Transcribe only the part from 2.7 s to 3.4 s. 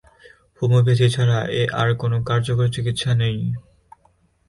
চিকিৎসা নেই।